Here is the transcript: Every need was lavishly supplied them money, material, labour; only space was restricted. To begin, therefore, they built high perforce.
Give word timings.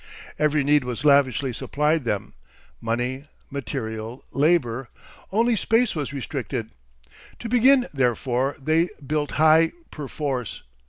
Every 0.39 0.63
need 0.63 0.83
was 0.83 1.05
lavishly 1.05 1.53
supplied 1.53 2.05
them 2.05 2.33
money, 2.81 3.25
material, 3.51 4.25
labour; 4.31 4.89
only 5.31 5.55
space 5.55 5.93
was 5.93 6.11
restricted. 6.11 6.71
To 7.37 7.47
begin, 7.47 7.85
therefore, 7.93 8.55
they 8.57 8.89
built 9.05 9.33
high 9.33 9.73
perforce. 9.91 10.63